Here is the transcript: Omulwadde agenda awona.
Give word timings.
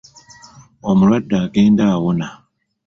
Omulwadde 0.89 1.35
agenda 1.45 1.83
awona. 1.95 2.27